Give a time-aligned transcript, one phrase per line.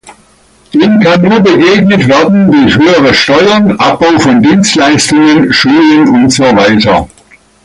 [0.73, 7.07] Dem kann nur begegnet werden durch höhere Steuern, Abbau von Dienstleistungen, Schulen und so weiter.